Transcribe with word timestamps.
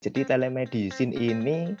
Jadi 0.00 0.24
telemedicine 0.24 1.12
ini 1.12 1.76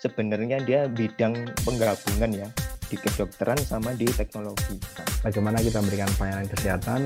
sebenarnya 0.00 0.56
dia 0.64 0.88
bidang 0.88 1.52
penggabungan 1.68 2.32
ya 2.32 2.48
di 2.88 2.96
kedokteran 2.96 3.60
sama 3.60 3.92
di 3.92 4.08
teknologi. 4.08 4.80
Bagaimana 5.20 5.60
kita 5.60 5.84
memberikan 5.84 6.08
pelayanan 6.16 6.48
kesehatan 6.48 7.04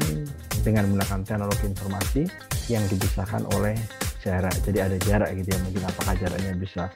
dengan 0.63 0.87
menggunakan 0.87 1.27
teknologi 1.27 1.67
informasi 1.67 2.23
yang 2.71 2.87
dipisahkan 2.87 3.43
oleh 3.59 3.75
jarak. 4.23 4.55
Jadi 4.63 4.79
ada 4.79 4.95
jarak 5.03 5.35
gitu 5.35 5.51
ya, 5.51 5.59
mungkin 5.67 5.83
apakah 5.83 6.15
jaraknya 6.15 6.55
bisa 6.55 6.95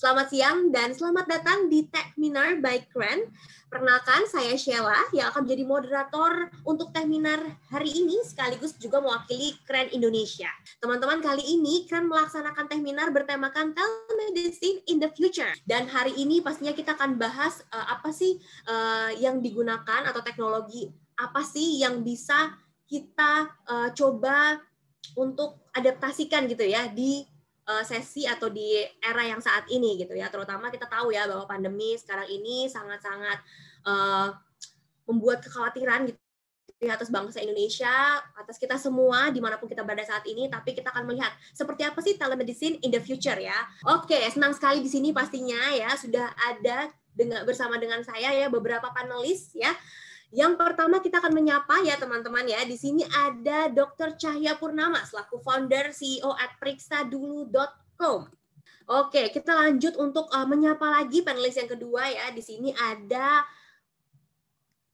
Selamat 0.00 0.32
siang 0.32 0.72
dan 0.72 0.96
selamat 0.96 1.28
datang 1.28 1.68
di 1.68 1.84
Techminar 1.84 2.56
by 2.64 2.88
Kren. 2.88 3.28
Perkenalkan, 3.68 4.24
saya 4.32 4.56
Sheila 4.56 4.96
yang 5.12 5.28
akan 5.28 5.44
menjadi 5.44 5.68
moderator 5.68 6.48
untuk 6.64 6.88
Techminar 6.96 7.36
hari 7.68 7.92
ini 7.92 8.16
sekaligus 8.24 8.80
juga 8.80 9.04
mewakili 9.04 9.60
Kren 9.68 9.92
Indonesia. 9.92 10.48
Teman-teman, 10.80 11.20
kali 11.20 11.44
ini 11.44 11.84
Kren 11.84 12.08
melaksanakan 12.08 12.72
Techminar 12.72 13.12
bertemakan 13.12 13.76
Telemedicine 13.76 14.80
in 14.88 15.04
the 15.04 15.12
Future. 15.12 15.52
Dan 15.68 15.84
hari 15.84 16.16
ini 16.16 16.40
pastinya 16.40 16.72
kita 16.72 16.96
akan 16.96 17.20
bahas 17.20 17.60
uh, 17.68 17.92
apa 17.92 18.08
sih 18.08 18.40
uh, 18.72 19.12
yang 19.20 19.44
digunakan 19.44 20.08
atau 20.08 20.24
teknologi 20.24 20.88
apa 21.20 21.44
sih 21.44 21.76
yang 21.76 22.00
bisa 22.00 22.56
kita 22.88 23.52
uh, 23.68 23.92
coba 23.92 24.64
untuk 25.12 25.60
adaptasikan 25.76 26.48
gitu 26.48 26.64
ya 26.64 26.88
di 26.88 27.20
sesi 27.86 28.26
atau 28.26 28.50
di 28.50 28.82
era 29.00 29.22
yang 29.22 29.38
saat 29.38 29.66
ini 29.70 30.00
gitu 30.00 30.14
ya. 30.18 30.28
Terutama 30.28 30.68
kita 30.68 30.90
tahu 30.90 31.14
ya 31.14 31.24
bahwa 31.30 31.46
pandemi 31.46 31.94
sekarang 31.94 32.26
ini 32.26 32.66
sangat-sangat 32.66 33.38
uh, 33.86 34.34
membuat 35.06 35.42
kekhawatiran 35.46 36.10
gitu 36.10 36.18
ya 36.80 36.96
atas 36.96 37.12
bangsa 37.12 37.44
Indonesia, 37.44 37.92
atas 38.40 38.56
kita 38.56 38.80
semua 38.80 39.28
di 39.28 39.36
mana 39.38 39.60
pun 39.60 39.68
kita 39.68 39.84
berada 39.84 40.00
saat 40.00 40.24
ini, 40.24 40.48
tapi 40.48 40.72
kita 40.72 40.88
akan 40.88 41.04
melihat 41.12 41.28
seperti 41.52 41.84
apa 41.84 42.00
sih 42.00 42.16
telemedicine 42.16 42.80
in 42.80 42.88
the 42.88 43.02
future 43.04 43.36
ya. 43.36 43.56
Oke, 43.84 44.16
senang 44.32 44.56
sekali 44.56 44.80
di 44.80 44.88
sini 44.88 45.12
pastinya 45.12 45.76
ya. 45.76 45.92
Sudah 45.92 46.32
ada 46.40 46.88
dengan 47.12 47.44
bersama 47.44 47.76
dengan 47.76 48.00
saya 48.00 48.32
ya 48.32 48.46
beberapa 48.48 48.88
panelis 48.96 49.52
ya 49.52 49.74
yang 50.30 50.54
pertama 50.54 51.02
kita 51.02 51.18
akan 51.18 51.34
menyapa 51.34 51.82
ya 51.82 51.98
teman-teman 51.98 52.46
ya. 52.46 52.62
Di 52.62 52.78
sini 52.78 53.02
ada 53.02 53.66
Dr. 53.66 54.14
Cahya 54.14 54.54
Purnama 54.54 55.02
selaku 55.02 55.42
founder 55.42 55.90
CEO 55.90 56.30
at 56.38 56.54
periksadulu.com. 56.62 58.30
Oke, 58.90 59.30
kita 59.30 59.54
lanjut 59.54 59.94
untuk 59.98 60.26
uh, 60.30 60.46
menyapa 60.46 60.82
lagi 60.86 61.22
panelis 61.22 61.58
yang 61.58 61.70
kedua 61.70 62.10
ya. 62.10 62.30
Di 62.30 62.42
sini 62.42 62.70
ada 62.74 63.42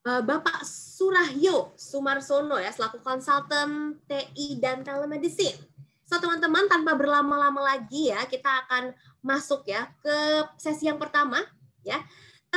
uh, 0.09 0.23
Bapak 0.25 0.64
Surahyo 0.64 1.77
Sumarsono 1.77 2.57
ya 2.57 2.73
selaku 2.73 3.05
konsultan 3.05 4.01
TI 4.09 4.57
dan 4.57 4.81
telemedicine. 4.84 5.57
So 6.07 6.23
teman-teman 6.23 6.70
tanpa 6.70 6.95
berlama-lama 6.95 7.61
lagi 7.77 8.14
ya, 8.14 8.25
kita 8.25 8.69
akan 8.69 8.95
masuk 9.20 9.67
ya 9.67 9.91
ke 10.01 10.48
sesi 10.57 10.87
yang 10.89 11.03
pertama 11.03 11.42
ya. 11.83 12.01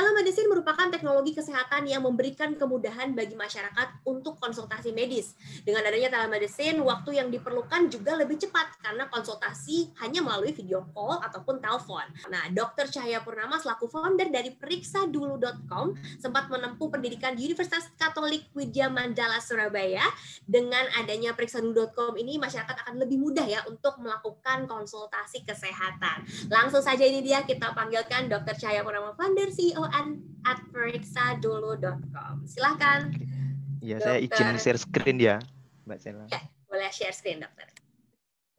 Telemedicine 0.00 0.48
merupakan 0.48 0.88
teknologi 0.88 1.36
kesehatan 1.36 1.84
yang 1.84 2.00
memberikan 2.00 2.56
kemudahan 2.56 3.12
bagi 3.12 3.36
masyarakat 3.36 4.00
untuk 4.08 4.40
konsultasi 4.40 4.96
medis. 4.96 5.36
Dengan 5.60 5.84
adanya 5.84 6.08
telemedicine, 6.08 6.80
waktu 6.80 7.20
yang 7.20 7.28
diperlukan 7.28 7.92
juga 7.92 8.16
lebih 8.16 8.40
cepat 8.40 8.80
karena 8.80 9.12
konsultasi 9.12 9.92
hanya 10.00 10.24
melalui 10.24 10.56
video 10.56 10.88
call 10.96 11.20
ataupun 11.20 11.60
telepon. 11.60 12.08
Nah, 12.32 12.48
Dr. 12.48 12.88
Cahaya 12.88 13.20
Purnama 13.20 13.60
selaku 13.60 13.92
founder 13.92 14.32
dari 14.32 14.56
periksadulu.com 14.56 15.92
sempat 16.16 16.48
menempuh 16.48 16.88
pendidikan 16.88 17.36
di 17.36 17.52
Universitas 17.52 17.92
Katolik 18.00 18.48
Widya 18.56 18.88
Mandala 18.88 19.36
Surabaya. 19.44 20.08
Dengan 20.48 20.88
adanya 20.96 21.36
periksadulu.com 21.36 22.16
ini 22.16 22.40
masyarakat 22.40 22.88
akan 22.88 23.04
lebih 23.04 23.20
mudah 23.20 23.44
ya 23.44 23.68
untuk 23.68 24.00
melakukan 24.00 24.64
konsultasi 24.64 25.44
kesehatan. 25.44 26.24
Langsung 26.48 26.80
saja 26.80 27.04
ini 27.04 27.20
dia 27.20 27.44
kita 27.44 27.76
panggilkan 27.76 28.32
Dr. 28.32 28.56
Cahaya 28.56 28.80
Purnama 28.80 29.12
founder 29.12 29.52
CEO 29.52 29.89
at 30.46 30.58
periksadulu.com. 30.72 32.48
Silahkan. 32.48 33.12
Ya, 33.80 33.96
saya 34.00 34.20
izin 34.20 34.60
share 34.60 34.80
screen 34.80 35.16
ya, 35.20 35.40
Mbak 35.88 35.98
Sela. 36.00 36.24
Ya, 36.28 36.40
boleh 36.68 36.90
share 36.92 37.16
screen, 37.16 37.40
dokter. 37.40 37.68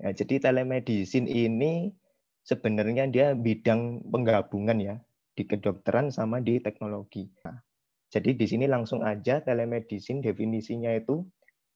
Ya, 0.02 0.10
jadi 0.18 0.42
telemedicine 0.42 1.30
ini 1.30 1.94
sebenarnya 2.42 3.06
dia 3.06 3.38
bidang 3.38 4.10
penggabungan 4.10 4.82
ya 4.82 4.96
di 5.38 5.46
kedokteran 5.46 6.10
sama 6.10 6.42
di 6.42 6.58
teknologi. 6.58 7.30
Nah, 7.46 7.62
jadi 8.10 8.34
di 8.34 8.46
sini 8.50 8.66
langsung 8.66 9.06
aja 9.06 9.46
telemedicine 9.46 10.26
definisinya 10.26 10.90
itu 10.98 11.22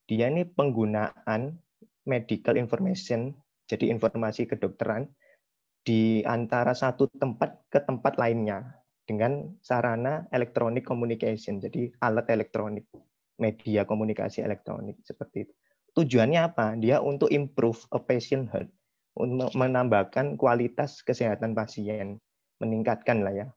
dia 0.10 0.30
ini 0.30 0.46
penggunaan 0.46 1.54
medical 2.06 2.58
information, 2.58 3.34
jadi 3.70 3.94
informasi 3.94 4.50
kedokteran 4.50 5.10
di 5.86 6.26
antara 6.26 6.74
satu 6.74 7.06
tempat 7.14 7.62
ke 7.70 7.78
tempat 7.78 8.18
lainnya 8.18 8.74
dengan 9.06 9.54
sarana 9.62 10.26
electronic 10.34 10.86
communication, 10.86 11.62
jadi 11.62 11.94
alat 12.02 12.30
elektronik, 12.34 12.90
media 13.38 13.86
komunikasi 13.86 14.42
elektronik 14.42 14.98
seperti 15.06 15.46
itu. 15.46 15.54
Tujuannya 15.96 16.42
apa? 16.44 16.76
Dia 16.76 17.00
untuk 17.00 17.32
improve 17.32 17.80
a 17.96 18.02
patient 18.02 18.52
health, 18.52 18.74
untuk 19.16 19.54
menambahkan 19.56 20.36
kualitas 20.36 21.00
kesehatan 21.06 21.56
pasien, 21.56 22.20
meningkatkan 22.60 23.24
lah 23.24 23.32
ya. 23.32 23.48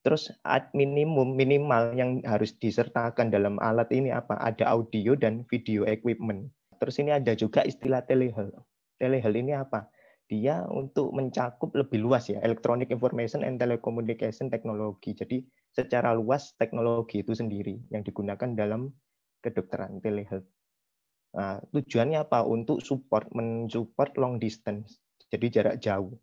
Terus 0.00 0.32
minimum 0.72 1.36
minimal 1.36 1.92
yang 1.92 2.24
harus 2.24 2.56
disertakan 2.56 3.28
dalam 3.28 3.60
alat 3.60 3.92
ini 3.92 4.08
apa? 4.10 4.40
Ada 4.40 4.66
audio 4.72 5.12
dan 5.12 5.44
video 5.46 5.84
equipment. 5.84 6.48
Terus 6.80 6.96
ini 6.98 7.12
ada 7.12 7.36
juga 7.36 7.60
istilah 7.68 8.00
telehealth. 8.08 8.56
Telehealth 8.96 9.36
ini 9.36 9.52
apa? 9.52 9.92
Dia 10.30 10.62
untuk 10.70 11.10
mencakup 11.10 11.74
lebih 11.74 12.06
luas 12.06 12.30
ya 12.30 12.38
electronic 12.46 12.94
information 12.94 13.42
and 13.42 13.58
telecommunication 13.58 14.46
technology. 14.46 15.10
Jadi 15.18 15.42
secara 15.74 16.14
luas 16.14 16.54
teknologi 16.54 17.26
itu 17.26 17.34
sendiri 17.34 17.82
yang 17.90 18.06
digunakan 18.06 18.54
dalam 18.54 18.94
kedokteran 19.42 19.98
telehealth. 19.98 20.46
Nah, 21.34 21.58
tujuannya 21.74 22.22
apa? 22.22 22.46
Untuk 22.46 22.78
support 22.78 23.26
mensupport 23.34 24.14
long 24.22 24.38
distance. 24.38 25.02
Jadi 25.26 25.46
jarak 25.50 25.76
jauh. 25.82 26.14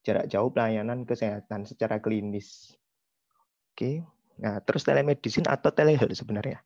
Jarak 0.00 0.32
jauh 0.32 0.48
pelayanan 0.48 1.04
kesehatan 1.04 1.68
secara 1.68 2.00
klinis. 2.00 2.72
Oke. 3.76 4.00
Nah, 4.40 4.64
terus 4.64 4.88
telemedicine 4.88 5.44
atau 5.44 5.68
telehealth 5.68 6.16
sebenarnya. 6.16 6.64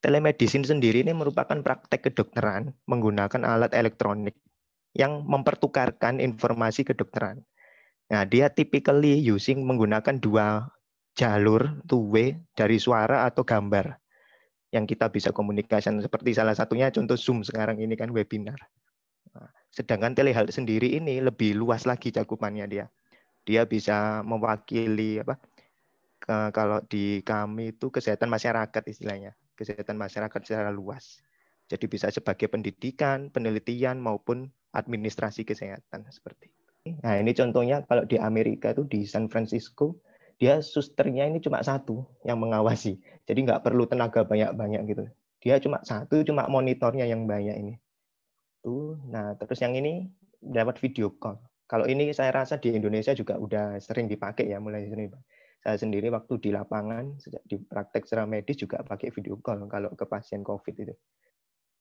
Telemedicine 0.00 0.64
sendiri 0.64 1.04
ini 1.04 1.12
merupakan 1.12 1.60
praktek 1.60 2.08
kedokteran 2.08 2.72
menggunakan 2.88 3.44
alat 3.44 3.76
elektronik 3.76 4.32
yang 4.94 5.22
mempertukarkan 5.22 6.18
informasi 6.18 6.82
kedokteran. 6.82 7.42
Nah, 8.10 8.26
dia 8.26 8.50
typically 8.50 9.22
using 9.22 9.62
menggunakan 9.62 10.18
dua 10.18 10.66
jalur 11.14 11.78
two 11.86 12.10
way 12.10 12.38
dari 12.58 12.78
suara 12.82 13.26
atau 13.26 13.46
gambar 13.46 13.98
yang 14.70 14.86
kita 14.86 15.10
bisa 15.10 15.34
komunikasikan 15.34 15.98
seperti 15.98 16.34
salah 16.34 16.54
satunya 16.54 16.94
contoh 16.94 17.18
Zoom 17.18 17.42
sekarang 17.42 17.82
ini 17.82 17.98
kan 17.98 18.10
webinar. 18.14 18.58
Nah, 19.34 19.50
sedangkan 19.70 20.14
telehealth 20.14 20.54
sendiri 20.54 20.98
ini 20.98 21.18
lebih 21.22 21.58
luas 21.58 21.86
lagi 21.86 22.14
cakupannya 22.14 22.66
dia. 22.70 22.86
Dia 23.46 23.66
bisa 23.66 24.22
mewakili 24.22 25.22
apa? 25.22 25.38
kalau 26.54 26.78
di 26.86 27.26
kami 27.26 27.74
itu 27.74 27.90
kesehatan 27.90 28.30
masyarakat 28.30 28.82
istilahnya, 28.86 29.34
kesehatan 29.58 29.98
masyarakat 29.98 30.40
secara 30.46 30.70
luas. 30.70 31.18
Jadi 31.66 31.90
bisa 31.90 32.06
sebagai 32.12 32.46
pendidikan, 32.46 33.34
penelitian 33.34 33.98
maupun 33.98 34.50
administrasi 34.72 35.42
kesehatan 35.46 36.06
seperti 36.10 36.50
itu. 36.50 36.96
Nah 37.04 37.20
ini 37.20 37.36
contohnya 37.36 37.84
kalau 37.84 38.08
di 38.08 38.16
Amerika 38.16 38.72
itu 38.72 38.88
di 38.88 39.04
San 39.04 39.28
Francisco 39.28 40.00
dia 40.40 40.64
susternya 40.64 41.28
ini 41.28 41.36
cuma 41.44 41.60
satu 41.60 42.08
yang 42.24 42.40
mengawasi. 42.40 42.96
Jadi 43.28 43.38
nggak 43.44 43.60
perlu 43.60 43.84
tenaga 43.84 44.24
banyak-banyak 44.24 44.82
gitu. 44.88 45.04
Dia 45.44 45.60
cuma 45.60 45.84
satu, 45.84 46.24
cuma 46.24 46.48
monitornya 46.48 47.04
yang 47.04 47.28
banyak 47.28 47.56
ini. 47.60 47.74
Tuh, 48.64 48.96
nah 49.08 49.36
terus 49.36 49.60
yang 49.60 49.76
ini 49.76 50.08
dapat 50.40 50.80
video 50.80 51.12
call. 51.12 51.36
Kalau 51.68 51.84
ini 51.84 52.08
saya 52.16 52.32
rasa 52.32 52.56
di 52.56 52.72
Indonesia 52.72 53.12
juga 53.12 53.36
udah 53.36 53.76
sering 53.84 54.08
dipakai 54.08 54.48
ya, 54.48 54.58
mulai 54.58 54.88
sering. 54.88 55.12
Saya 55.60 55.76
sendiri 55.76 56.08
waktu 56.08 56.40
di 56.40 56.50
lapangan, 56.56 57.20
sejak 57.20 57.44
di 57.44 57.60
praktek 57.60 58.08
secara 58.08 58.24
medis 58.24 58.56
juga 58.56 58.80
pakai 58.80 59.12
video 59.12 59.36
call 59.44 59.68
kalau 59.68 59.92
ke 59.92 60.08
pasien 60.08 60.40
COVID 60.40 60.74
itu. 60.80 60.96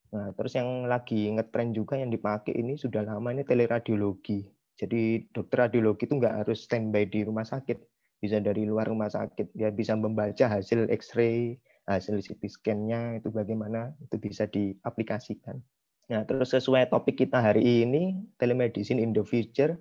Nah, 0.09 0.33
terus 0.33 0.57
yang 0.57 0.89
lagi 0.89 1.29
ngetren 1.29 1.69
juga 1.69 1.93
yang 1.93 2.09
dipakai 2.09 2.57
ini 2.57 2.73
sudah 2.73 3.05
lama 3.05 3.29
ini 3.29 3.45
teleradiologi. 3.45 4.41
Jadi 4.73 5.29
dokter 5.29 5.69
radiologi 5.69 6.09
itu 6.09 6.17
nggak 6.17 6.45
harus 6.45 6.65
standby 6.65 7.05
di 7.05 7.27
rumah 7.27 7.45
sakit, 7.45 7.77
bisa 8.17 8.41
dari 8.41 8.65
luar 8.65 8.89
rumah 8.89 9.11
sakit. 9.11 9.53
Dia 9.53 9.69
bisa 9.69 9.93
membaca 9.93 10.49
hasil 10.49 10.89
X-ray, 10.89 11.61
hasil 11.85 12.25
CT 12.25 12.41
scan-nya 12.49 13.21
itu 13.21 13.29
bagaimana, 13.29 13.93
itu 14.01 14.17
bisa 14.17 14.49
diaplikasikan. 14.49 15.61
Nah, 16.09 16.25
terus 16.25 16.57
sesuai 16.57 16.89
topik 16.89 17.21
kita 17.21 17.37
hari 17.37 17.85
ini, 17.85 18.17
telemedicine 18.41 18.97
in 18.97 19.13
the 19.13 19.21
future, 19.21 19.77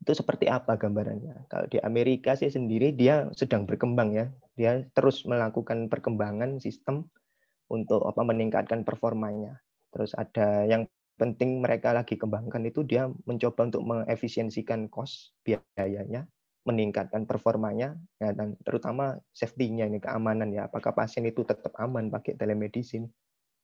itu 0.00 0.12
seperti 0.14 0.48
apa 0.48 0.78
gambarannya? 0.78 1.50
Kalau 1.50 1.66
di 1.68 1.76
Amerika 1.82 2.32
sih 2.38 2.48
sendiri 2.48 2.94
dia 2.94 3.28
sedang 3.36 3.68
berkembang 3.68 4.16
ya, 4.16 4.32
dia 4.56 4.86
terus 4.96 5.26
melakukan 5.28 5.90
perkembangan 5.90 6.56
sistem 6.62 7.10
untuk 7.68 8.04
apa 8.04 8.24
meningkatkan 8.24 8.82
performanya. 8.82 9.60
Terus 9.92 10.12
ada 10.16 10.64
yang 10.68 10.84
penting 11.18 11.58
mereka 11.58 11.90
lagi 11.90 12.14
kembangkan 12.14 12.62
itu 12.68 12.86
dia 12.86 13.10
mencoba 13.26 13.68
untuk 13.68 13.82
mengefisiensikan 13.84 14.86
cost 14.88 15.34
biayanya, 15.42 16.28
meningkatkan 16.64 17.26
performanya, 17.26 17.98
ya, 18.22 18.30
dan 18.32 18.54
terutama 18.62 19.18
safety-nya 19.34 19.90
ini 19.90 19.98
keamanan 19.98 20.54
ya. 20.54 20.70
Apakah 20.70 20.94
pasien 20.94 21.26
itu 21.26 21.42
tetap 21.42 21.74
aman 21.76 22.08
pakai 22.12 22.38
telemedicine? 22.38 23.10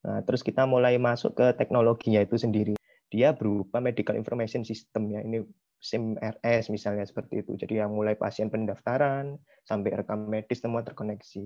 Nah, 0.05 0.21
terus 0.27 0.45
kita 0.45 0.69
mulai 0.69 1.01
masuk 1.01 1.33
ke 1.33 1.57
teknologinya 1.57 2.21
itu 2.21 2.37
sendiri. 2.37 2.75
Dia 3.09 3.33
berupa 3.33 3.79
medical 3.79 4.19
information 4.19 4.67
system 4.67 5.09
ya. 5.15 5.23
Ini 5.23 5.47
SIM-RS 5.85 6.73
misalnya 6.73 7.05
seperti 7.05 7.45
itu. 7.45 7.57
Jadi 7.61 7.81
yang 7.81 7.93
mulai 7.93 8.17
pasien 8.17 8.49
pendaftaran 8.49 9.37
sampai 9.69 10.01
rekam 10.01 10.29
medis 10.29 10.65
semua 10.65 10.81
terkoneksi. 10.81 11.45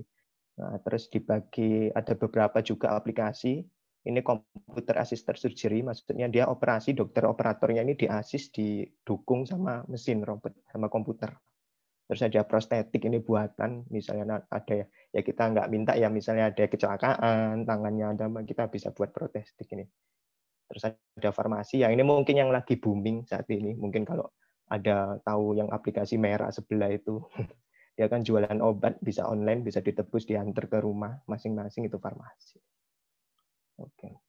Nah, 0.59 0.75
terus 0.83 1.07
dibagi 1.07 1.87
ada 1.95 2.13
beberapa 2.19 2.59
juga 2.59 2.91
aplikasi 2.99 3.63
ini 4.07 4.23
komputer 4.23 4.95
assisted 4.95 5.35
surgery, 5.35 5.83
maksudnya 5.83 6.31
dia 6.31 6.47
operasi 6.47 6.95
dokter 6.95 7.27
operatornya 7.27 7.83
ini 7.83 7.99
diasis 7.99 8.47
didukung 8.51 9.43
sama 9.43 9.83
mesin 9.91 10.23
robot 10.23 10.55
sama 10.71 10.87
komputer. 10.87 11.35
Terus 12.07 12.25
ada 12.25 12.41
prostetik 12.47 13.05
ini 13.05 13.21
buatan, 13.21 13.85
misalnya 13.93 14.41
ada 14.49 14.73
ya, 14.73 14.85
ya 15.13 15.21
kita 15.21 15.43
nggak 15.53 15.67
minta 15.69 15.93
ya 15.93 16.09
misalnya 16.09 16.49
ada 16.49 16.65
kecelakaan, 16.65 17.67
tangannya 17.69 18.17
ada, 18.17 18.25
kita 18.41 18.71
bisa 18.71 18.89
buat 18.95 19.13
prostetik 19.13 19.67
ini. 19.77 19.85
Terus 20.71 20.89
ada 20.89 21.29
farmasi, 21.29 21.85
yang 21.85 21.93
ini 21.93 22.01
mungkin 22.01 22.33
yang 22.33 22.49
lagi 22.49 22.81
booming 22.81 23.29
saat 23.29 23.45
ini. 23.51 23.77
Mungkin 23.77 24.09
kalau 24.09 24.31
ada 24.69 25.21
tahu 25.21 25.53
yang 25.59 25.69
aplikasi 25.69 26.17
merah 26.17 26.49
sebelah 26.49 26.89
itu, 26.89 27.21
dia 27.99 28.07
kan 28.07 28.23
jualan 28.23 28.63
obat 28.63 28.95
bisa 29.03 29.27
online, 29.27 29.59
bisa 29.59 29.83
ditebus 29.83 30.23
diantar 30.23 30.71
ke 30.71 30.79
rumah 30.79 31.19
masing-masing 31.27 31.91
itu 31.91 31.99
farmasi. 31.99 32.55
Oke. 33.75 34.23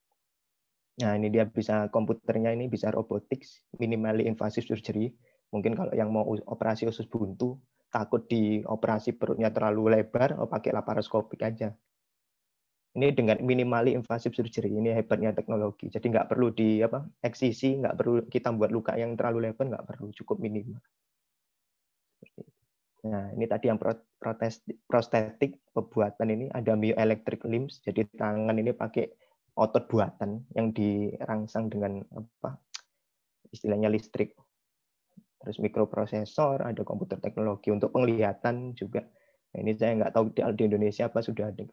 Nah, 0.98 1.14
ini 1.14 1.30
dia 1.30 1.46
bisa 1.46 1.86
komputernya 1.86 2.50
ini 2.50 2.66
bisa 2.66 2.90
robotics, 2.90 3.62
minimally 3.78 4.26
invasive 4.26 4.66
surgery. 4.66 5.14
Mungkin 5.54 5.78
kalau 5.78 5.94
yang 5.94 6.10
mau 6.10 6.26
operasi 6.26 6.90
usus 6.90 7.06
buntu, 7.06 7.62
takut 7.94 8.26
di 8.26 8.58
operasi 8.66 9.14
perutnya 9.14 9.54
terlalu 9.54 10.02
lebar, 10.02 10.34
oh 10.42 10.50
pakai 10.50 10.74
laparoskopik 10.74 11.38
aja. 11.46 11.70
Ini 12.98 13.14
dengan 13.14 13.38
minimally 13.38 13.94
invasive 13.94 14.34
surgery, 14.34 14.74
ini 14.74 14.90
hebatnya 14.90 15.30
teknologi. 15.30 15.94
Jadi 15.94 16.10
nggak 16.10 16.26
perlu 16.26 16.50
di 16.50 16.82
apa 16.82 17.06
eksisi, 17.22 17.78
nggak 17.78 17.94
perlu 17.94 18.26
kita 18.26 18.50
buat 18.50 18.74
luka 18.74 18.98
yang 18.98 19.14
terlalu 19.14 19.46
lebar, 19.46 19.78
nggak 19.78 19.86
perlu, 19.86 20.10
cukup 20.10 20.42
minimal. 20.42 20.82
Nah, 23.00 23.32
ini 23.32 23.48
tadi 23.48 23.72
yang 23.72 23.80
prostetik 24.88 25.56
pembuatan 25.72 26.28
ini 26.28 26.46
ada 26.52 26.76
myoelectric 26.76 27.48
limbs, 27.48 27.80
jadi 27.80 28.04
tangan 28.12 28.56
ini 28.60 28.76
pakai 28.76 29.08
otot 29.56 29.88
buatan 29.88 30.44
yang 30.52 30.72
dirangsang 30.76 31.72
dengan 31.72 32.04
apa 32.12 32.60
istilahnya 33.48 33.88
listrik. 33.88 34.36
Terus 35.40 35.56
mikroprosesor, 35.64 36.60
ada 36.60 36.84
komputer 36.84 37.16
teknologi 37.16 37.72
untuk 37.72 37.96
penglihatan 37.96 38.76
juga. 38.76 39.00
Nah, 39.56 39.58
ini 39.64 39.72
saya 39.72 39.96
nggak 39.96 40.12
tahu 40.12 40.24
di 40.36 40.64
Indonesia 40.68 41.08
apa 41.08 41.24
sudah 41.24 41.48
ada. 41.48 41.64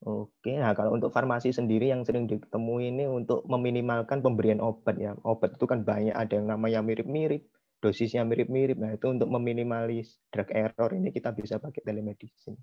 Oke, 0.00 0.56
nah 0.56 0.72
kalau 0.72 0.96
untuk 0.96 1.12
farmasi 1.12 1.52
sendiri 1.52 1.92
yang 1.92 2.08
sering 2.08 2.24
ditemui 2.24 2.88
ini 2.88 3.04
untuk 3.04 3.44
meminimalkan 3.44 4.24
pemberian 4.24 4.58
obat 4.58 4.96
ya. 4.96 5.12
Obat 5.28 5.60
itu 5.60 5.68
kan 5.68 5.84
banyak, 5.84 6.16
ada 6.16 6.40
yang 6.40 6.48
namanya 6.48 6.80
mirip-mirip, 6.80 7.44
dosisnya 7.80 8.22
mirip-mirip. 8.28 8.76
Nah 8.76 8.94
itu 8.94 9.08
untuk 9.08 9.32
meminimalis 9.32 10.20
drug 10.28 10.52
error 10.52 10.90
ini 10.92 11.10
kita 11.10 11.32
bisa 11.32 11.56
pakai 11.56 11.80
telemedicine. 11.82 12.60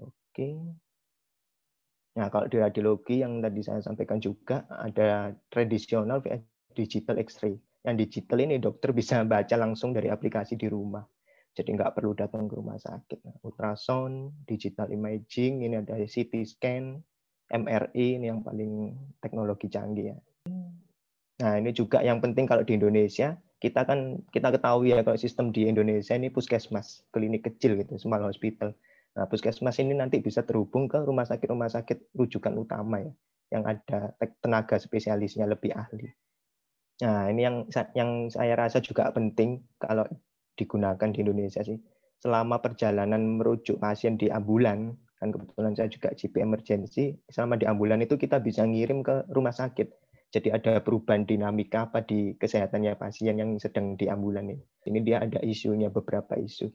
Oke. 0.00 0.48
Nah, 2.16 2.32
kalau 2.32 2.48
di 2.48 2.56
radiologi 2.56 3.20
yang 3.20 3.44
tadi 3.44 3.60
saya 3.60 3.84
sampaikan 3.84 4.16
juga 4.16 4.64
ada 4.72 5.36
tradisional 5.52 6.24
via 6.24 6.40
digital 6.72 7.20
X-ray. 7.20 7.60
Yang 7.84 7.96
digital 8.08 8.38
ini 8.40 8.56
dokter 8.56 8.96
bisa 8.96 9.20
baca 9.28 9.54
langsung 9.60 9.92
dari 9.92 10.08
aplikasi 10.08 10.56
di 10.56 10.64
rumah. 10.68 11.04
Jadi 11.56 11.72
nggak 11.72 11.96
perlu 11.96 12.12
datang 12.12 12.48
ke 12.48 12.56
rumah 12.56 12.76
sakit. 12.76 13.20
Nah, 13.24 13.36
ultrasound, 13.44 14.44
digital 14.44 14.92
imaging, 14.92 15.64
ini 15.64 15.80
ada 15.80 15.96
CT 15.96 16.44
scan, 16.44 17.00
MRI, 17.48 18.20
ini 18.20 18.28
yang 18.28 18.44
paling 18.44 18.92
teknologi 19.20 19.72
canggih 19.72 20.12
ya. 20.12 20.16
Nah, 21.36 21.52
ini 21.60 21.72
juga 21.72 22.00
yang 22.00 22.20
penting 22.20 22.48
kalau 22.48 22.64
di 22.64 22.76
Indonesia, 22.76 23.36
kita 23.56 23.88
kan 23.88 24.20
kita 24.28 24.52
ketahui 24.52 24.92
ya 24.92 25.00
kalau 25.00 25.16
sistem 25.16 25.48
di 25.48 25.64
Indonesia 25.64 26.12
ini 26.12 26.28
puskesmas, 26.28 27.04
klinik 27.10 27.48
kecil 27.48 27.80
gitu, 27.80 27.96
small 27.96 28.24
hospital. 28.28 28.76
Nah, 29.16 29.24
puskesmas 29.24 29.80
ini 29.80 29.96
nanti 29.96 30.20
bisa 30.20 30.44
terhubung 30.44 30.92
ke 30.92 31.00
rumah 31.00 31.24
sakit-rumah 31.24 31.72
sakit 31.72 32.12
rujukan 32.12 32.52
utama 32.52 33.00
ya, 33.00 33.12
yang 33.56 33.64
ada 33.64 34.12
tenaga 34.44 34.76
spesialisnya 34.76 35.48
lebih 35.48 35.72
ahli. 35.72 36.12
Nah, 37.00 37.28
ini 37.32 37.40
yang 37.44 37.56
yang 37.96 38.10
saya 38.28 38.56
rasa 38.56 38.84
juga 38.84 39.08
penting 39.12 39.64
kalau 39.80 40.04
digunakan 40.56 41.08
di 41.08 41.24
Indonesia 41.24 41.64
sih. 41.64 41.76
Selama 42.20 42.60
perjalanan 42.64 43.40
merujuk 43.40 43.76
pasien 43.76 44.16
di 44.16 44.32
ambulan, 44.32 44.96
kan 45.20 45.28
kebetulan 45.32 45.72
saya 45.76 45.88
juga 45.92 46.12
GP 46.16 46.40
emergency, 46.40 47.16
selama 47.28 47.60
di 47.60 47.68
ambulan 47.68 48.00
itu 48.00 48.16
kita 48.16 48.40
bisa 48.40 48.64
ngirim 48.64 49.04
ke 49.04 49.28
rumah 49.32 49.52
sakit. 49.52 50.05
Jadi 50.36 50.52
ada 50.52 50.84
perubahan 50.84 51.24
dinamika 51.24 51.88
apa 51.88 52.04
di 52.04 52.36
kesehatannya 52.36 53.00
pasien 53.00 53.40
yang 53.40 53.56
sedang 53.56 53.96
di 53.96 54.04
ambulan 54.04 54.52
ini. 54.52 54.60
Ini 54.84 54.98
dia 55.00 55.24
ada 55.24 55.40
isunya 55.40 55.88
beberapa 55.88 56.36
isu. 56.36 56.68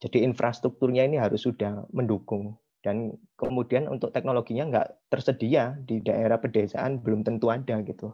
Jadi 0.00 0.24
infrastrukturnya 0.24 1.04
ini 1.04 1.20
harus 1.20 1.44
sudah 1.44 1.84
mendukung. 1.92 2.56
Dan 2.80 3.12
kemudian 3.36 3.92
untuk 3.92 4.08
teknologinya 4.16 4.72
nggak 4.72 5.12
tersedia 5.12 5.76
di 5.84 6.00
daerah 6.00 6.40
pedesaan 6.40 7.04
belum 7.04 7.28
tentu 7.28 7.52
ada 7.52 7.76
gitu. 7.84 8.08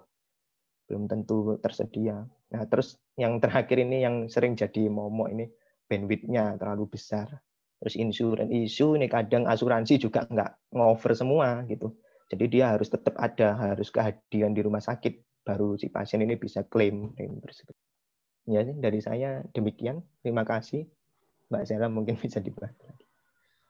Belum 0.90 1.06
tentu 1.06 1.54
tersedia. 1.62 2.26
Nah 2.26 2.62
terus 2.66 2.98
yang 3.14 3.38
terakhir 3.38 3.78
ini 3.78 4.02
yang 4.02 4.26
sering 4.26 4.58
jadi 4.58 4.90
momok 4.90 5.38
ini 5.38 5.46
bandwidthnya 5.86 6.58
terlalu 6.58 6.90
besar. 6.90 7.30
Terus 7.78 7.94
insurance 7.94 8.50
isu 8.50 8.98
ini 8.98 9.06
kadang 9.06 9.46
asuransi 9.46 10.02
juga 10.02 10.26
nggak 10.26 10.74
ngover 10.74 11.14
semua 11.14 11.62
gitu 11.70 11.94
jadi 12.30 12.44
dia 12.48 12.64
harus 12.76 12.88
tetap 12.88 13.14
ada 13.20 13.56
harus 13.56 13.88
kehadiran 13.92 14.52
di 14.52 14.62
rumah 14.64 14.80
sakit 14.80 15.44
baru 15.44 15.76
si 15.76 15.92
pasien 15.92 16.24
ini 16.24 16.40
bisa 16.40 16.64
klaim 16.64 17.12
tersebut 17.16 17.76
ya 18.48 18.64
dari 18.64 19.00
saya 19.00 19.44
demikian 19.52 20.00
terima 20.24 20.44
kasih 20.44 20.88
Mbak 21.54 21.64
Sela 21.68 21.88
mungkin 21.92 22.16
bisa 22.22 22.40
lagi. 22.40 23.04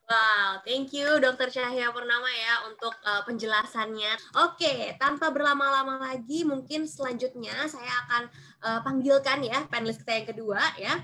Wow, 0.05 0.61
thank 0.69 0.93
you 0.93 1.17
Dokter 1.17 1.49
Cahya 1.49 1.89
Purnama 1.89 2.29
ya 2.29 2.69
untuk 2.69 2.93
uh, 3.09 3.25
penjelasannya. 3.25 4.37
Oke, 4.45 4.93
tanpa 5.01 5.33
berlama-lama 5.33 5.97
lagi, 5.97 6.45
mungkin 6.45 6.85
selanjutnya 6.85 7.65
saya 7.73 7.89
akan 8.05 8.23
uh, 8.69 8.81
panggilkan 8.85 9.41
ya 9.41 9.65
panelis 9.65 9.97
kita 10.05 10.13
yang 10.21 10.29
kedua 10.29 10.61
ya. 10.77 11.01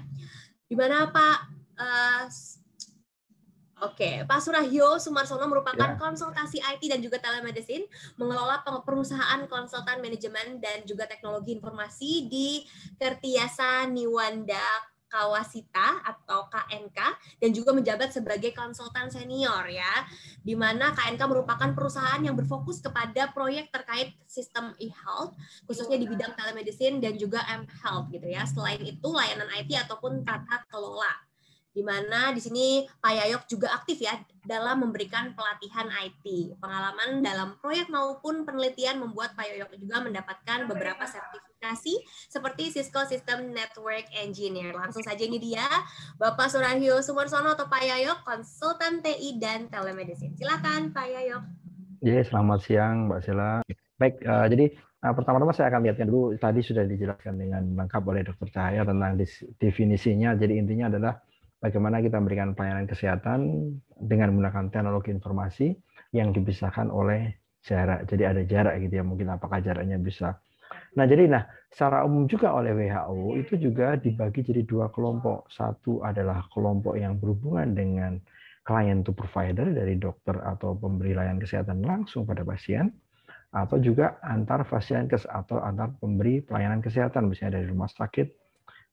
Di 0.68 0.76
mana 0.76 1.08
Pak 1.08 1.38
uh, 1.80 2.22
Oke, 3.80 4.28
Pak 4.28 4.40
Surahyo 4.44 5.00
Sumarsono 5.00 5.48
merupakan 5.48 5.96
ya. 5.96 5.96
konsultasi 5.96 6.60
IT 6.60 6.84
dan 6.84 7.00
juga 7.00 7.16
telemedicine, 7.16 7.88
mengelola 8.20 8.60
perusahaan 8.84 9.40
konsultan 9.48 10.04
manajemen 10.04 10.60
dan 10.60 10.84
juga 10.84 11.08
teknologi 11.08 11.56
informasi 11.56 12.28
di 12.28 12.60
Kertiasa 13.00 13.88
Niwanda 13.88 14.60
Kawasita 15.10 16.06
atau 16.06 16.46
KNK 16.52 16.98
dan 17.42 17.50
juga 17.50 17.72
menjabat 17.72 18.12
sebagai 18.12 18.52
konsultan 18.52 19.08
senior 19.08 19.64
ya. 19.66 20.06
Di 20.44 20.52
mana 20.52 20.92
KNK 20.92 21.24
merupakan 21.24 21.72
perusahaan 21.72 22.20
yang 22.20 22.36
berfokus 22.36 22.84
kepada 22.84 23.32
proyek 23.32 23.72
terkait 23.72 24.12
sistem 24.28 24.76
e-health 24.78 25.34
khususnya 25.66 25.98
di 25.98 26.06
bidang 26.06 26.36
telemedicine 26.36 27.00
dan 27.00 27.16
juga 27.16 27.42
m-health 27.48 28.12
gitu 28.12 28.28
ya. 28.28 28.44
Selain 28.44 28.78
itu 28.84 29.08
layanan 29.08 29.50
IT 29.56 29.72
ataupun 29.88 30.22
tata 30.22 30.62
kelola 30.68 31.29
di 31.70 31.86
mana 31.86 32.34
di 32.34 32.42
sini 32.42 32.82
Pak 32.98 33.12
Yayok 33.14 33.42
juga 33.46 33.70
aktif 33.70 34.02
ya 34.02 34.18
dalam 34.42 34.82
memberikan 34.82 35.30
pelatihan 35.38 35.86
IT. 36.02 36.58
Pengalaman 36.58 37.22
dalam 37.22 37.54
proyek 37.62 37.86
maupun 37.86 38.42
penelitian 38.42 38.98
membuat 38.98 39.38
Pak 39.38 39.46
Yayok 39.46 39.78
juga 39.78 40.02
mendapatkan 40.02 40.66
beberapa 40.66 41.06
sertifikasi 41.06 41.94
seperti 42.26 42.74
Cisco 42.74 43.06
System 43.06 43.54
Network 43.54 44.10
Engineer. 44.10 44.74
Langsung 44.74 45.06
saja 45.06 45.22
ini 45.22 45.38
dia, 45.38 45.66
Bapak 46.18 46.50
Surahyo 46.50 46.98
Sumarsono 47.06 47.54
atau 47.54 47.70
Pak 47.70 47.82
Yayok, 47.86 48.26
konsultan 48.26 48.98
TI 48.98 49.38
dan 49.38 49.70
telemedicine. 49.70 50.34
Silakan 50.34 50.90
Pak 50.90 51.06
Yayok. 51.06 51.42
Ya, 52.00 52.18
selamat 52.24 52.58
siang 52.64 53.12
Mbak 53.12 53.20
Sela. 53.22 53.60
Baik, 54.00 54.24
uh, 54.24 54.48
jadi 54.48 54.72
uh, 55.04 55.12
pertama-tama 55.12 55.52
saya 55.52 55.68
akan 55.68 55.84
lihatkan 55.84 56.08
dulu 56.08 56.32
tadi 56.40 56.64
sudah 56.64 56.88
dijelaskan 56.88 57.36
dengan 57.36 57.62
lengkap 57.76 58.02
oleh 58.08 58.24
Dr. 58.24 58.48
Cahaya 58.48 58.82
tentang 58.88 59.20
definisinya. 59.60 60.32
Jadi 60.32 60.56
intinya 60.56 60.88
adalah 60.88 61.20
bagaimana 61.60 62.00
kita 62.00 62.16
memberikan 62.18 62.56
pelayanan 62.56 62.88
kesehatan 62.88 63.40
dengan 64.00 64.34
menggunakan 64.34 64.72
teknologi 64.72 65.12
informasi 65.12 65.76
yang 66.16 66.32
dipisahkan 66.32 66.88
oleh 66.88 67.36
jarak. 67.62 68.08
Jadi 68.08 68.22
ada 68.24 68.42
jarak 68.42 68.80
gitu 68.80 68.98
ya, 68.98 69.04
mungkin 69.04 69.30
apakah 69.30 69.60
jaraknya 69.60 70.00
bisa. 70.00 70.40
Nah, 70.96 71.06
jadi 71.06 71.30
nah 71.30 71.46
secara 71.70 72.02
umum 72.02 72.26
juga 72.26 72.50
oleh 72.50 72.74
WHO 72.74 73.38
itu 73.38 73.54
juga 73.60 73.94
dibagi 73.94 74.42
jadi 74.42 74.66
dua 74.66 74.90
kelompok. 74.90 75.46
Satu 75.52 76.02
adalah 76.02 76.48
kelompok 76.50 76.98
yang 76.98 77.20
berhubungan 77.20 77.76
dengan 77.76 78.18
client 78.66 79.06
to 79.06 79.12
provider 79.14 79.70
dari 79.70 79.98
dokter 80.00 80.34
atau 80.40 80.74
pemberi 80.74 81.14
layanan 81.14 81.38
kesehatan 81.38 81.84
langsung 81.84 82.26
pada 82.26 82.42
pasien. 82.42 82.90
atau 83.50 83.82
juga 83.82 84.22
antar 84.22 84.62
kes 84.62 85.26
atau 85.26 85.58
antar 85.58 85.90
pemberi 85.98 86.38
pelayanan 86.38 86.78
kesehatan 86.78 87.26
misalnya 87.26 87.58
dari 87.58 87.66
rumah 87.66 87.90
sakit 87.90 88.30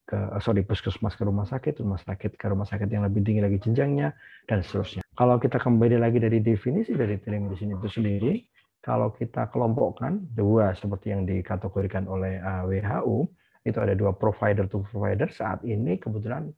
ke 0.07 0.15
sorry 0.39 0.63
puskesmas 0.63 1.19
ke 1.19 1.27
rumah 1.27 1.43
sakit, 1.43 1.83
rumah 1.83 1.99
sakit 1.99 2.39
ke 2.39 2.45
rumah 2.47 2.63
sakit 2.63 2.87
yang 2.87 3.03
lebih 3.03 3.27
tinggi 3.27 3.43
lagi 3.43 3.59
jenjangnya 3.59 4.15
dan 4.47 4.63
seterusnya. 4.63 5.03
Kalau 5.19 5.35
kita 5.35 5.59
kembali 5.59 5.99
lagi 5.99 6.23
dari 6.23 6.39
definisi 6.39 6.95
dari 6.95 7.19
telemedicine 7.19 7.75
itu 7.75 7.91
sendiri, 7.91 8.33
kalau 8.79 9.11
kita 9.11 9.51
kelompokkan 9.51 10.23
dua 10.31 10.71
seperti 10.79 11.11
yang 11.11 11.27
dikategorikan 11.27 12.07
oleh 12.07 12.39
eh, 12.39 12.63
WHO, 12.63 13.27
itu 13.67 13.77
ada 13.83 13.91
dua 13.99 14.15
provider 14.15 14.63
to 14.71 14.87
provider. 14.87 15.27
Saat 15.27 15.67
ini 15.67 15.99
kebetulan 15.99 16.55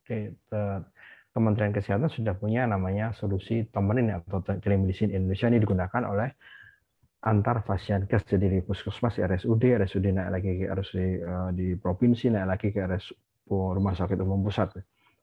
Kementerian 1.30 1.74
Kesehatan 1.74 2.10
sudah 2.10 2.38
punya 2.38 2.70
namanya 2.70 3.10
solusi 3.14 3.66
temenin 3.70 4.14
atau 4.14 4.42
telemedicine 4.42 5.14
Indonesia 5.14 5.50
ini 5.50 5.58
digunakan 5.58 6.02
oleh 6.06 6.30
antar 7.20 7.66
pasien 7.66 8.08
kes 8.08 8.24
jadi 8.24 8.48
di 8.48 8.60
puskesmas 8.64 9.20
RSUD, 9.20 9.62
RSUD 9.76 10.06
naik 10.08 10.30
lagi 10.30 10.50
ke 10.62 10.66
RSUD 10.70 10.98
eh, 11.02 11.48
di 11.58 11.66
provinsi, 11.74 12.30
naik 12.30 12.46
lagi 12.46 12.68
ke 12.70 12.78
RS 12.86 13.29
rumah 13.50 13.98
sakit 13.98 14.18
umum 14.22 14.46
pusat. 14.46 14.70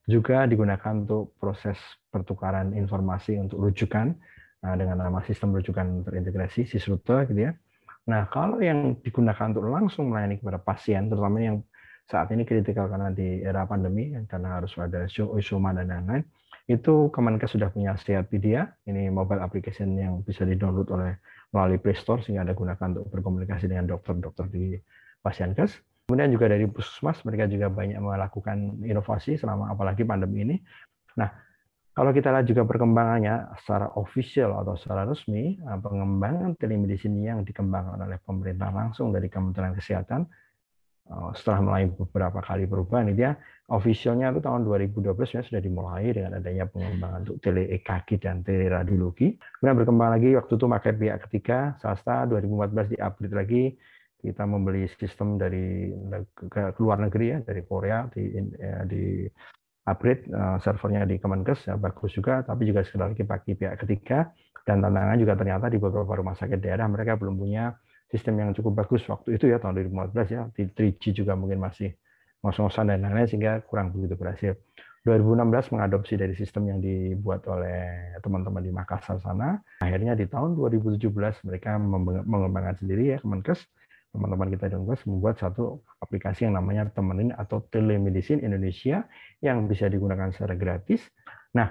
Juga 0.07 0.48
digunakan 0.48 1.03
untuk 1.03 1.36
proses 1.39 1.75
pertukaran 2.12 2.72
informasi 2.75 3.39
untuk 3.39 3.60
rujukan 3.60 4.15
nah, 4.63 4.75
dengan 4.75 5.03
nama 5.03 5.19
sistem 5.24 5.55
rujukan 5.55 6.07
terintegrasi 6.07 6.67
SISRUTE 6.67 7.27
gitu 7.31 7.41
ya. 7.48 7.53
Nah, 8.07 8.24
kalau 8.31 8.63
yang 8.63 8.96
digunakan 9.03 9.51
untuk 9.51 9.67
langsung 9.67 10.15
melayani 10.15 10.39
kepada 10.39 10.63
pasien, 10.63 11.12
terutama 11.12 11.43
yang 11.43 11.60
saat 12.07 12.31
ini 12.31 12.48
kritikal 12.48 12.88
karena 12.88 13.12
di 13.12 13.43
era 13.43 13.67
pandemi, 13.67 14.15
karena 14.31 14.63
harus 14.63 14.72
ada 14.79 15.03
isoma 15.12 15.75
dan 15.75 15.91
lain-lain, 15.91 16.24
itu 16.72 17.12
Kemenkes 17.12 17.51
sudah 17.51 17.67
punya 17.67 18.00
Sehatpedia, 18.00 18.72
ini 18.88 19.12
mobile 19.12 19.43
application 19.43 19.96
yang 20.00 20.24
bisa 20.24 20.48
di-download 20.48 20.88
oleh 20.91 21.19
melalui 21.51 21.79
Play 21.79 21.96
Store 21.96 22.24
sehingga 22.24 22.48
Anda 22.48 22.55
gunakan 22.55 22.88
untuk 22.96 23.07
berkomunikasi 23.12 23.72
dengan 23.72 23.91
dokter-dokter 23.91 24.51
di 24.51 24.79
pasien 25.19 25.51
kes. 25.51 25.75
Kemudian 26.08 26.32
juga 26.32 26.48
dari 26.48 26.64
puskesmas 26.72 27.20
mereka 27.28 27.52
juga 27.52 27.68
banyak 27.68 28.00
melakukan 28.00 28.80
inovasi 28.80 29.36
selama 29.36 29.76
apalagi 29.76 30.08
pandemi 30.08 30.48
ini. 30.48 30.56
Nah, 31.20 31.28
kalau 31.92 32.16
kita 32.16 32.32
lihat 32.32 32.48
juga 32.48 32.64
perkembangannya 32.64 33.60
secara 33.60 33.92
official 34.00 34.56
atau 34.56 34.80
secara 34.80 35.04
resmi, 35.04 35.60
eh, 35.60 35.80
pengembangan 35.84 36.56
telemedicine 36.56 37.28
yang 37.28 37.44
dikembangkan 37.44 38.08
oleh 38.08 38.24
pemerintah 38.24 38.72
langsung 38.72 39.12
dari 39.12 39.28
Kementerian 39.28 39.76
Kesehatan 39.76 40.24
eh, 41.12 41.30
setelah 41.36 41.60
melalui 41.60 41.92
beberapa 41.92 42.40
kali 42.40 42.64
perubahan, 42.72 43.12
ini 43.12 43.28
dia 43.28 43.36
officialnya 43.68 44.32
itu 44.32 44.40
tahun 44.40 44.64
2012 44.64 45.44
sudah 45.44 45.60
dimulai 45.60 46.08
dengan 46.16 46.40
adanya 46.40 46.72
pengembangan 46.72 47.28
untuk 47.28 47.44
tele 47.44 47.68
EKG 47.84 48.24
dan 48.24 48.48
teleradiologi. 48.48 49.36
Kemudian 49.60 49.76
berkembang 49.76 50.16
lagi 50.16 50.40
waktu 50.40 50.56
itu 50.56 50.66
pakai 50.72 50.92
pihak 50.96 51.20
ketiga 51.28 51.76
swasta 51.84 52.24
2014 52.32 52.96
di-upgrade 52.96 53.36
lagi 53.36 53.64
kita 54.17 54.43
membeli 54.50 54.89
sistem 54.97 55.38
dari 55.38 55.93
ke 56.36 56.81
luar 56.81 56.97
negeri 57.05 57.25
ya 57.31 57.39
dari 57.45 57.62
Korea 57.63 58.09
di 58.09 58.24
ya, 58.57 58.81
di 58.83 59.29
upgrade 59.88 60.27
uh, 60.33 60.57
servernya 60.59 61.07
di 61.07 61.15
Kemenkes 61.21 61.69
ya 61.69 61.79
bagus 61.79 62.12
juga. 62.12 62.43
Tapi 62.43 62.67
juga 62.67 62.83
sekali 62.83 63.13
lagi 63.13 63.24
pakai 63.24 63.53
pihak 63.55 63.75
ketiga 63.86 64.27
dan 64.67 64.83
tantangan 64.83 65.17
juga 65.21 65.33
ternyata 65.39 65.65
di 65.71 65.79
beberapa 65.79 66.12
rumah 66.17 66.36
sakit 66.36 66.59
daerah 66.59 66.86
mereka 66.91 67.15
belum 67.15 67.39
punya 67.39 67.71
sistem 68.12 68.39
yang 68.43 68.50
cukup 68.51 68.83
bagus 68.83 69.03
waktu 69.07 69.39
itu 69.39 69.47
ya 69.47 69.63
tahun 69.63 69.79
2015 69.88 70.36
ya. 70.36 70.41
Di 70.51 70.63
3G 70.67 71.24
juga 71.24 71.39
mungkin 71.39 71.63
masih 71.63 71.95
ngos-ngosan 72.43 72.91
dan 72.91 73.01
lain-lain 73.05 73.27
sehingga 73.31 73.63
kurang 73.63 73.95
begitu 73.95 74.19
berhasil. 74.19 74.53
2016 75.07 75.71
mengadopsi 75.71 76.19
dari 76.19 76.36
sistem 76.36 76.67
yang 76.67 76.79
dibuat 76.83 77.47
oleh 77.47 78.12
teman-teman 78.19 78.59
di 78.59 78.75
Makassar 78.75 79.24
sana. 79.24 79.55
Akhirnya 79.79 80.19
di 80.19 80.27
tahun 80.27 80.59
2017 80.59 81.07
mereka 81.47 81.79
mengembangkan 81.79 82.75
sendiri 82.75 83.15
ya 83.15 83.17
Kemenkes 83.24 83.63
teman-teman 84.17 84.50
kita 84.50 84.74
di 84.74 84.75
membuat 84.81 85.38
satu 85.38 85.86
aplikasi 86.01 86.50
yang 86.50 86.57
namanya 86.57 86.89
Temenin 86.89 87.29
atau 87.38 87.62
Telemedicine 87.69 88.41
Indonesia 88.41 89.05
yang 89.45 89.69
bisa 89.69 89.86
digunakan 89.86 90.33
secara 90.33 90.57
gratis. 90.57 91.05
Nah, 91.53 91.69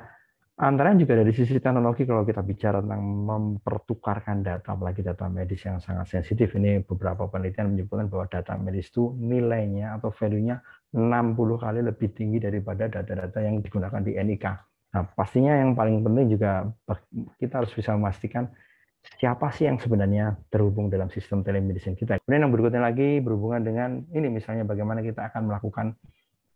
antara 0.54 0.94
juga 0.94 1.18
dari 1.18 1.34
sisi 1.34 1.58
teknologi 1.58 2.06
kalau 2.06 2.22
kita 2.22 2.46
bicara 2.46 2.78
tentang 2.78 3.02
mempertukarkan 3.02 4.46
data, 4.46 4.78
apalagi 4.78 5.02
data 5.02 5.26
medis 5.26 5.66
yang 5.66 5.82
sangat 5.82 6.06
sensitif, 6.06 6.54
ini 6.54 6.86
beberapa 6.86 7.26
penelitian 7.26 7.74
menyebutkan 7.74 8.06
bahwa 8.06 8.30
data 8.30 8.54
medis 8.54 8.94
itu 8.94 9.10
nilainya 9.18 9.98
atau 9.98 10.14
value-nya 10.14 10.62
60 10.94 11.58
kali 11.58 11.82
lebih 11.82 12.08
tinggi 12.14 12.38
daripada 12.38 12.86
data-data 12.86 13.42
yang 13.42 13.58
digunakan 13.58 13.98
di 14.00 14.14
NIK. 14.14 14.46
Nah, 14.94 15.02
pastinya 15.12 15.52
yang 15.58 15.76
paling 15.76 16.00
penting 16.00 16.38
juga 16.38 16.70
kita 17.36 17.60
harus 17.60 17.74
bisa 17.74 17.92
memastikan 17.92 18.48
siapa 19.14 19.54
sih 19.54 19.70
yang 19.70 19.78
sebenarnya 19.78 20.34
terhubung 20.50 20.90
dalam 20.90 21.06
sistem 21.08 21.46
telemedicine 21.46 21.94
kita. 21.94 22.18
Kemudian 22.22 22.46
yang 22.48 22.52
berikutnya 22.52 22.82
lagi 22.82 23.22
berhubungan 23.22 23.62
dengan 23.62 23.90
ini 24.10 24.28
misalnya 24.28 24.66
bagaimana 24.66 25.00
kita 25.00 25.30
akan 25.30 25.48
melakukan 25.48 25.94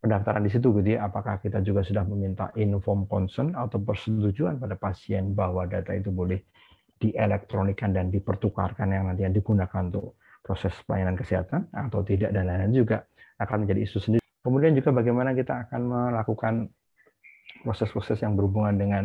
pendaftaran 0.03 0.43
di 0.43 0.51
situ 0.51 0.75
gitu 0.81 0.99
ya. 0.99 1.07
Apakah 1.07 1.39
kita 1.39 1.63
juga 1.63 1.81
sudah 1.81 2.03
meminta 2.03 2.51
inform 2.59 3.07
consent 3.07 3.55
atau 3.55 3.79
persetujuan 3.79 4.59
pada 4.59 4.75
pasien 4.75 5.31
bahwa 5.31 5.63
data 5.65 5.95
itu 5.95 6.11
boleh 6.11 6.41
dielektronikan 7.01 7.95
dan 7.95 8.13
dipertukarkan 8.13 8.93
yang 8.93 9.09
nanti 9.09 9.25
yang 9.25 9.33
digunakan 9.33 9.89
untuk 9.89 10.21
proses 10.45 10.73
pelayanan 10.85 11.17
kesehatan 11.17 11.69
atau 11.73 12.05
tidak 12.05 12.29
dan 12.29 12.45
lain-lain 12.45 12.73
juga 12.73 13.05
akan 13.41 13.65
menjadi 13.65 13.81
isu 13.89 13.97
sendiri. 13.97 14.25
Kemudian 14.41 14.73
juga 14.73 14.89
bagaimana 14.93 15.33
kita 15.33 15.69
akan 15.69 15.81
melakukan 15.85 16.53
proses-proses 17.61 18.21
yang 18.21 18.33
berhubungan 18.33 18.73
dengan 18.77 19.03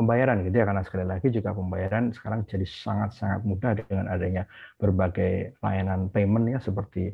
pembayaran 0.00 0.40
gitu 0.48 0.56
ya 0.56 0.64
karena 0.64 0.82
sekali 0.82 1.04
lagi 1.04 1.28
juga 1.28 1.52
pembayaran 1.52 2.10
sekarang 2.16 2.48
jadi 2.48 2.64
sangat-sangat 2.64 3.40
mudah 3.44 3.70
dengan 3.76 4.08
adanya 4.08 4.42
berbagai 4.80 5.60
layanan 5.60 6.08
payment 6.08 6.48
ya 6.48 6.58
seperti 6.58 7.12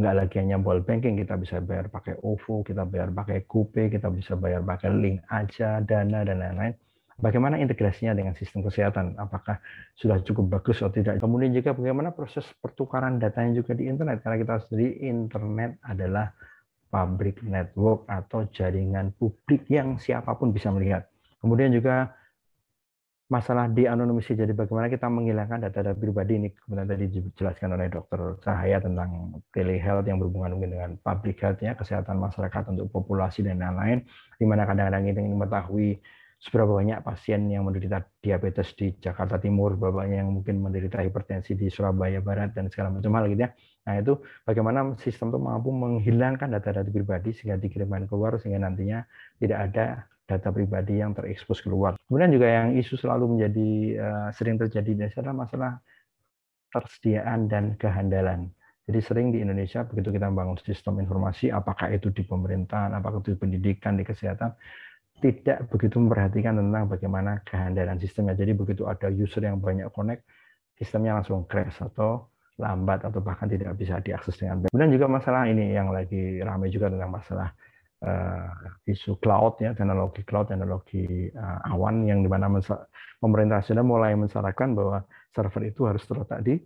nggak 0.00 0.14
lagi 0.16 0.36
hanya 0.40 0.56
mobile 0.56 0.80
banking 0.82 1.20
kita 1.20 1.36
bisa 1.36 1.60
bayar 1.60 1.92
pakai 1.92 2.16
OVO 2.24 2.64
kita 2.64 2.88
bayar 2.88 3.12
pakai 3.12 3.44
GoPay 3.44 3.92
kita 3.92 4.08
bisa 4.08 4.32
bayar 4.40 4.64
pakai 4.64 4.88
link 4.88 5.20
aja 5.28 5.84
dana 5.84 6.24
dan 6.24 6.40
lain-lain. 6.40 6.74
Bagaimana 7.22 7.60
integrasinya 7.60 8.16
dengan 8.16 8.34
sistem 8.34 8.66
kesehatan? 8.66 9.14
Apakah 9.20 9.60
sudah 9.94 10.18
cukup 10.26 10.58
bagus 10.58 10.82
atau 10.82 10.90
tidak? 10.90 11.20
Kemudian 11.22 11.54
juga 11.54 11.70
bagaimana 11.76 12.10
proses 12.10 12.42
pertukaran 12.58 13.20
datanya 13.20 13.62
juga 13.62 13.78
di 13.78 13.86
internet? 13.86 14.24
Karena 14.24 14.42
kita 14.42 14.54
sendiri 14.66 15.06
internet 15.06 15.78
adalah 15.86 16.34
public 16.88 17.44
network 17.44 18.08
atau 18.10 18.48
jaringan 18.50 19.14
publik 19.20 19.64
yang 19.68 20.00
siapa 20.02 20.34
pun 20.34 20.50
bisa 20.50 20.72
melihat. 20.74 21.06
Kemudian 21.38 21.70
juga 21.70 22.16
masalah 23.32 23.64
di 23.72 23.88
anonimisasi 23.88 24.44
jadi 24.44 24.52
bagaimana 24.52 24.92
kita 24.92 25.08
menghilangkan 25.08 25.64
data-data 25.64 25.96
pribadi 25.96 26.36
ini 26.36 26.48
kemudian 26.52 26.84
tadi 26.84 27.08
dijelaskan 27.08 27.72
oleh 27.72 27.88
dokter 27.88 28.20
Cahaya 28.44 28.76
tentang 28.84 29.40
telehealth 29.56 30.04
yang 30.04 30.20
berhubungan 30.20 30.52
mungkin 30.52 30.70
dengan 30.76 30.90
public 31.00 31.40
health 31.40 31.64
ya 31.64 31.72
kesehatan 31.72 32.20
masyarakat 32.20 32.76
untuk 32.76 32.92
populasi 32.92 33.40
dan 33.40 33.64
lain-lain 33.64 34.04
di 34.36 34.44
mana 34.44 34.68
kadang-kadang 34.68 35.08
kita 35.08 35.18
ingin 35.24 35.34
mengetahui 35.40 35.88
seberapa 36.42 36.74
banyak 36.74 36.98
pasien 37.06 37.46
yang 37.46 37.62
menderita 37.62 38.02
diabetes 38.18 38.74
di 38.74 38.90
Jakarta 38.98 39.38
Timur, 39.38 39.78
berapa 39.78 40.02
banyak 40.02 40.18
yang 40.26 40.34
mungkin 40.34 40.58
menderita 40.58 40.98
hipertensi 40.98 41.54
di 41.54 41.70
Surabaya 41.70 42.18
Barat 42.18 42.50
dan 42.50 42.66
segala 42.66 42.90
macam 42.90 43.14
hal 43.14 43.30
gitu 43.30 43.46
ya. 43.46 43.54
Nah 43.86 43.94
itu 44.02 44.18
bagaimana 44.42 44.98
sistem 44.98 45.30
itu 45.30 45.38
mampu 45.38 45.70
menghilangkan 45.70 46.50
data-data 46.50 46.90
pribadi 46.90 47.30
sehingga 47.30 47.62
dikirimkan 47.62 48.10
keluar 48.10 48.42
sehingga 48.42 48.66
nantinya 48.66 49.06
tidak 49.38 49.58
ada 49.70 49.86
data 50.26 50.48
pribadi 50.54 51.02
yang 51.02 51.12
terekspos 51.12 51.60
keluar. 51.60 51.98
Kemudian 52.06 52.30
juga 52.30 52.46
yang 52.48 52.68
isu 52.78 52.94
selalu 52.96 53.36
menjadi 53.36 53.70
uh, 53.98 54.28
sering 54.32 54.56
terjadi 54.56 54.86
di 54.86 54.94
Indonesia 55.02 55.20
adalah 55.20 55.38
masalah 55.46 55.72
persediaan 56.72 57.50
dan 57.50 57.76
kehandalan. 57.76 58.48
Jadi 58.82 58.98
sering 58.98 59.30
di 59.30 59.38
Indonesia 59.38 59.86
begitu 59.86 60.10
kita 60.10 60.26
membangun 60.26 60.58
sistem 60.58 60.98
informasi, 60.98 61.54
apakah 61.54 61.92
itu 61.94 62.10
di 62.10 62.26
pemerintahan, 62.26 62.90
apakah 62.98 63.22
itu 63.22 63.36
di 63.36 63.38
pendidikan, 63.38 63.94
di 63.94 64.02
kesehatan, 64.02 64.50
tidak 65.22 65.70
begitu 65.70 66.02
memperhatikan 66.02 66.58
tentang 66.58 66.90
bagaimana 66.90 67.38
kehandalan 67.46 67.94
sistemnya. 68.02 68.34
Jadi 68.34 68.58
begitu 68.58 68.90
ada 68.90 69.06
user 69.06 69.46
yang 69.46 69.62
banyak 69.62 69.86
connect, 69.94 70.26
sistemnya 70.74 71.22
langsung 71.22 71.46
crash 71.46 71.78
atau 71.78 72.26
lambat 72.58 73.06
atau 73.06 73.22
bahkan 73.22 73.46
tidak 73.46 73.70
bisa 73.78 74.02
diakses 74.02 74.34
dengan 74.34 74.66
baik. 74.66 74.70
Kemudian 74.74 74.92
juga 74.98 75.06
masalah 75.06 75.46
ini 75.46 75.72
yang 75.72 75.94
lagi 75.94 76.42
ramai 76.42 76.68
juga 76.68 76.90
tentang 76.90 77.10
masalah 77.10 77.48
uh, 78.02 78.50
isu 78.90 79.18
cloud 79.22 79.62
ya 79.62 79.72
teknologi 79.72 80.26
cloud 80.26 80.50
teknologi 80.50 81.30
uh, 81.32 81.72
awan 81.72 82.04
yang 82.04 82.20
di 82.20 82.28
mana 82.28 82.50
pemerintah 83.22 83.62
sudah 83.62 83.86
mulai 83.86 84.18
mensyaratkan 84.18 84.74
bahwa 84.74 85.06
server 85.30 85.62
itu 85.70 85.86
harus 85.86 86.02
terletak 86.04 86.42
di 86.42 86.58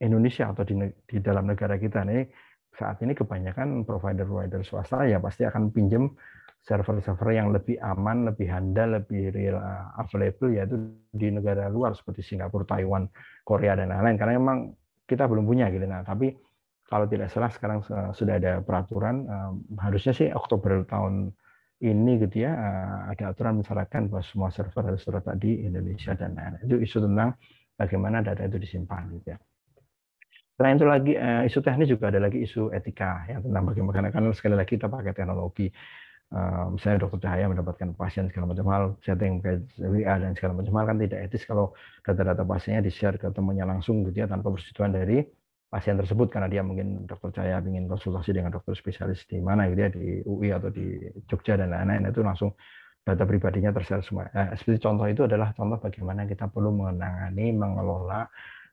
Indonesia 0.00 0.50
atau 0.50 0.62
di, 0.62 0.74
di 1.04 1.18
dalam 1.18 1.50
negara 1.50 1.76
kita. 1.76 2.06
Nih 2.06 2.30
saat 2.74 3.02
ini 3.02 3.12
kebanyakan 3.12 3.82
provider-provider 3.82 4.62
swasta 4.62 5.02
ya 5.04 5.18
pasti 5.18 5.42
akan 5.42 5.74
pinjam 5.74 6.14
server-server 6.62 7.30
yang 7.32 7.48
lebih 7.54 7.78
aman, 7.80 8.28
lebih 8.28 8.50
handal, 8.50 8.98
lebih 9.02 9.30
real 9.32 9.56
uh, 9.58 9.94
available 9.98 10.50
yaitu 10.52 10.76
di 11.10 11.30
negara 11.30 11.70
luar 11.70 11.94
seperti 11.94 12.34
Singapura, 12.34 12.66
Taiwan, 12.66 13.08
Korea 13.46 13.78
dan 13.78 13.92
lain-lain. 13.92 14.16
Karena 14.18 14.34
memang 14.38 14.58
kita 15.08 15.24
belum 15.24 15.44
punya 15.48 15.70
gitu. 15.72 15.84
Nah 15.88 16.04
tapi 16.04 16.47
kalau 16.88 17.04
tidak 17.04 17.28
salah 17.28 17.52
sekarang 17.52 17.84
sudah 18.16 18.40
ada 18.40 18.64
peraturan 18.64 19.28
harusnya 19.76 20.16
sih 20.16 20.32
Oktober 20.32 20.88
tahun 20.88 21.36
ini 21.78 22.18
gitu 22.26 22.42
ya 22.42 22.52
eh, 22.54 22.98
ada 23.14 23.30
aturan 23.30 23.62
mensyaratkan 23.62 24.10
bahwa 24.10 24.22
semua 24.26 24.48
server 24.50 24.82
harus 24.82 25.02
terletak 25.06 25.38
di 25.38 25.62
Indonesia 25.62 26.10
dan 26.18 26.34
lain-lain. 26.34 26.66
Itu 26.66 26.76
isu 26.82 27.06
tentang 27.06 27.38
bagaimana 27.78 28.18
data 28.18 28.42
itu 28.42 28.58
disimpan 28.58 29.06
gitu 29.14 29.26
ya. 29.34 29.38
Selain 30.58 30.74
itu 30.74 30.86
lagi 30.90 31.14
uh, 31.14 31.46
isu 31.46 31.62
teknis 31.62 31.86
juga 31.86 32.10
ada 32.10 32.18
lagi 32.18 32.42
isu 32.42 32.74
etika 32.74 33.22
ya 33.30 33.38
tentang 33.38 33.62
bagaimana 33.62 34.10
karena 34.10 34.34
sekali 34.34 34.58
lagi 34.58 34.74
kita 34.74 34.90
pakai 34.90 35.14
teknologi. 35.14 35.70
Uh, 36.28 36.76
misalnya 36.76 37.08
dokter 37.08 37.24
cahaya 37.24 37.48
mendapatkan 37.48 37.88
pasien 37.96 38.28
segala 38.28 38.52
macam 38.52 38.66
hal, 38.68 38.84
setting 39.00 39.40
WA 39.80 40.14
dan 40.20 40.36
segala 40.36 40.60
macam 40.60 40.74
hal 40.76 40.84
kan 40.92 40.96
tidak 41.00 41.18
etis 41.24 41.46
kalau 41.48 41.72
data-data 42.04 42.44
pasiennya 42.44 42.84
di-share 42.84 43.16
ke 43.16 43.32
temannya 43.32 43.64
langsung 43.64 44.04
gitu 44.04 44.26
ya 44.26 44.28
tanpa 44.28 44.52
persetujuan 44.52 44.92
dari 44.92 45.24
pasien 45.68 46.00
tersebut 46.00 46.32
karena 46.32 46.48
dia 46.48 46.64
mungkin 46.64 47.04
dokter 47.04 47.28
cahaya 47.40 47.60
ingin 47.60 47.84
konsultasi 47.92 48.32
dengan 48.32 48.48
dokter 48.48 48.72
spesialis 48.72 49.28
di 49.28 49.36
mana 49.38 49.68
gitu 49.68 49.80
ya 49.84 49.90
di 49.92 50.06
UI 50.24 50.48
atau 50.56 50.72
di 50.72 50.96
Jogja 51.28 51.60
dan 51.60 51.76
lain-lain 51.76 52.08
itu 52.08 52.24
langsung 52.24 52.56
data 53.04 53.24
pribadinya 53.24 53.72
tershare 53.72 54.04
semua. 54.04 54.28
Eh, 54.32 54.56
seperti 54.56 54.84
contoh 54.84 55.06
itu 55.08 55.24
adalah 55.24 55.52
contoh 55.56 55.80
bagaimana 55.80 56.28
kita 56.28 56.48
perlu 56.48 56.72
menangani, 56.72 57.56
mengelola 57.56 58.28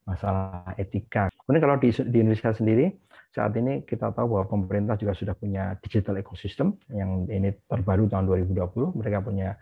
masalah 0.07 0.75
etika. 0.75 1.31
Kemudian 1.31 1.61
kalau 1.63 1.75
di, 1.79 1.89
di 1.91 2.17
Indonesia 2.19 2.51
sendiri, 2.51 2.91
saat 3.31 3.51
ini 3.59 3.83
kita 3.83 4.15
tahu 4.15 4.35
bahwa 4.35 4.45
pemerintah 4.47 4.95
juga 4.95 5.15
sudah 5.15 5.35
punya 5.35 5.75
digital 5.83 6.19
ecosystem 6.19 6.75
yang 6.91 7.27
ini 7.27 7.51
terbaru 7.67 8.07
tahun 8.07 8.27
2020. 8.27 8.95
Mereka 8.95 9.19
punya 9.23 9.59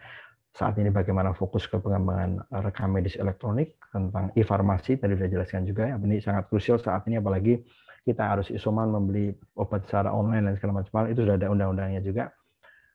saat 0.54 0.78
ini 0.78 0.94
bagaimana 0.94 1.34
fokus 1.34 1.66
ke 1.66 1.82
pengembangan 1.82 2.46
rekam 2.62 2.94
medis 2.94 3.18
elektronik 3.18 3.74
tentang 3.94 4.34
e-farmasi 4.34 4.98
tadi 4.98 5.14
sudah 5.14 5.30
jelaskan 5.30 5.70
juga 5.70 5.86
ya 5.86 5.96
ini 6.02 6.18
sangat 6.18 6.50
krusial 6.50 6.82
saat 6.82 7.06
ini 7.06 7.22
apalagi 7.22 7.62
kita 8.04 8.24
harus 8.36 8.52
isoman 8.52 8.92
membeli 8.92 9.32
obat 9.56 9.88
secara 9.88 10.12
online 10.12 10.52
dan 10.52 10.54
segala 10.60 10.84
macam 10.84 11.08
itu 11.08 11.24
sudah 11.24 11.36
ada 11.40 11.48
undang-undangnya 11.48 12.04
juga. 12.04 12.36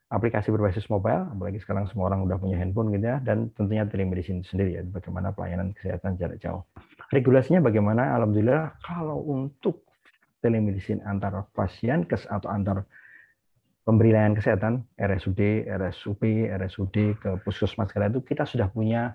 Aplikasi 0.08 0.48
berbasis 0.48 0.88
mobile 0.88 1.28
apalagi 1.36 1.60
sekarang 1.60 1.84
semua 1.92 2.08
orang 2.08 2.24
sudah 2.24 2.40
punya 2.40 2.56
handphone 2.56 2.88
gitu 2.96 3.12
ya 3.12 3.20
dan 3.20 3.52
tentunya 3.52 3.84
telemedicine 3.84 4.40
sendiri 4.40 4.80
ya 4.80 4.82
bagaimana 4.88 5.36
pelayanan 5.36 5.76
kesehatan 5.76 6.16
jarak 6.16 6.40
jauh. 6.40 6.64
Regulasinya 7.12 7.60
bagaimana? 7.60 8.16
Alhamdulillah 8.16 8.80
kalau 8.80 9.20
untuk 9.28 9.84
telemedicine 10.40 11.04
antar 11.04 11.44
pasien 11.52 12.08
kes 12.08 12.24
atau 12.24 12.48
antar 12.48 12.88
pemberi 13.84 14.16
layanan 14.16 14.36
kesehatan 14.36 14.84
RSUD, 14.96 15.68
RSUP, 15.68 16.22
RSUD 16.56 16.96
ke 17.20 17.30
puskesmas 17.44 17.92
itu 17.92 18.20
kita 18.24 18.48
sudah 18.48 18.68
punya 18.72 19.12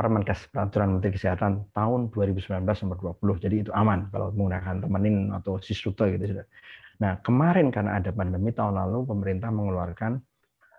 Permenkes 0.00 0.48
Peraturan 0.48 0.96
Menteri 0.96 1.12
Kesehatan 1.12 1.76
tahun 1.76 2.08
2019 2.08 2.64
nomor 2.64 3.20
20. 3.20 3.44
Jadi 3.44 3.68
itu 3.68 3.70
aman 3.76 4.08
kalau 4.08 4.32
menggunakan 4.32 4.80
temenin 4.80 5.28
atau 5.36 5.60
sisruta 5.60 6.08
gitu 6.08 6.24
sudah. 6.32 6.46
Nah, 7.04 7.20
kemarin 7.20 7.68
karena 7.68 8.00
ada 8.00 8.08
pandemi 8.08 8.48
tahun 8.48 8.80
lalu 8.80 9.04
pemerintah 9.04 9.52
mengeluarkan 9.52 10.16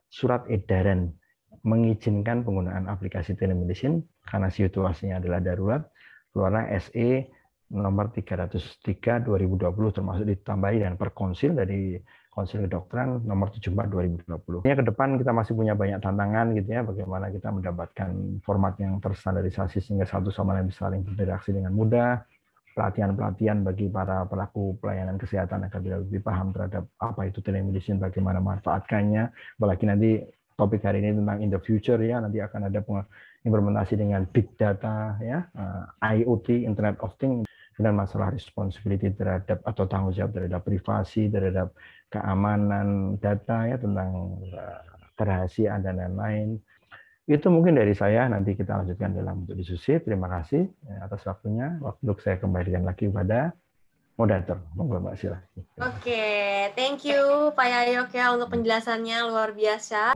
surat 0.10 0.42
edaran 0.50 1.13
mengizinkan 1.62 2.42
penggunaan 2.42 2.90
aplikasi 2.90 3.38
telemedicine 3.38 4.01
karena 4.25 4.50
situasinya 4.50 5.22
adalah 5.22 5.38
darurat 5.38 5.86
keluarlah 6.34 6.74
SE 6.82 7.30
nomor 7.70 8.10
303 8.10 9.22
2020 9.22 9.70
termasuk 9.96 10.25
ditambahi 10.25 10.82
dan 10.82 10.98
perkonsil 10.98 11.54
dari 11.54 12.01
Konsil 12.32 12.64
Kedokteran 12.64 13.28
nomor 13.28 13.52
74 13.52 13.92
2020. 14.24 14.64
Ini 14.64 14.76
ke 14.80 14.86
depan 14.88 15.20
kita 15.20 15.36
masih 15.36 15.52
punya 15.52 15.76
banyak 15.76 16.00
tantangan 16.00 16.56
gitu 16.56 16.70
ya, 16.72 16.82
bagaimana 16.88 17.28
kita 17.28 17.52
mendapatkan 17.52 18.10
format 18.48 18.80
yang 18.80 19.04
terstandarisasi 19.04 19.84
sehingga 19.84 20.08
satu 20.08 20.32
sama 20.32 20.56
lain 20.56 20.72
bisa 20.72 20.88
saling 20.88 21.04
berinteraksi 21.04 21.52
dengan 21.52 21.76
mudah, 21.76 22.24
pelatihan-pelatihan 22.72 23.68
bagi 23.68 23.92
para 23.92 24.24
pelaku 24.32 24.80
pelayanan 24.80 25.20
kesehatan 25.20 25.68
agar 25.68 25.84
lebih 25.84 26.24
paham 26.24 26.56
terhadap 26.56 26.88
apa 27.04 27.28
itu 27.28 27.44
telemedicine, 27.44 28.00
bagaimana 28.00 28.40
manfaatkannya, 28.40 29.28
apalagi 29.60 29.84
nanti 29.92 30.24
topik 30.56 30.88
hari 30.88 31.04
ini 31.04 31.20
tentang 31.20 31.44
in 31.44 31.52
the 31.52 31.60
future 31.60 32.00
ya, 32.00 32.24
nanti 32.24 32.40
akan 32.40 32.72
ada 32.72 32.80
implementasi 33.44 34.00
dengan 34.00 34.24
big 34.32 34.56
data 34.56 35.20
ya, 35.20 35.52
eh, 35.52 36.24
IoT, 36.24 36.64
Internet 36.64 36.96
of 37.04 37.12
Things 37.20 37.50
dan 37.80 37.94
masalah 37.96 38.34
responsibility 38.34 39.12
terhadap 39.16 39.63
atau 39.63 39.88
tanggung 39.88 40.12
jawab 40.12 40.36
terhadap 40.36 40.62
privasi, 40.66 41.31
terhadap 41.31 41.72
keamanan 42.12 43.18
data 43.18 43.68
ya 43.68 43.77
tentang 43.79 44.42
eh, 44.51 44.81
kerahasiaan 45.16 45.86
dan 45.86 46.01
lain-lain. 46.01 46.60
Itu 47.29 47.48
mungkin 47.48 47.77
dari 47.79 47.96
saya, 47.96 48.27
nanti 48.27 48.57
kita 48.57 48.81
lanjutkan 48.81 49.16
dalam 49.16 49.46
untuk 49.48 49.55
diskusi. 49.55 49.96
Terima 50.03 50.27
kasih 50.27 50.68
ya, 50.68 51.07
atas 51.07 51.24
waktunya. 51.24 51.79
Waktu 51.79 52.12
saya 52.20 52.38
kembalikan 52.42 52.84
lagi 52.84 53.07
kepada 53.07 53.55
moderator. 54.20 54.57
Monggo 54.75 55.00
Mbak 55.00 55.16
Sila. 55.18 55.40
Oke, 55.40 55.66
okay. 55.81 56.75
thank 56.77 57.07
you 57.07 57.50
Pak 57.57 57.68
Yayok 57.68 58.10
ya 58.14 58.25
untuk 58.36 58.53
penjelasannya 58.53 59.18
luar 59.31 59.55
biasa. 59.55 60.14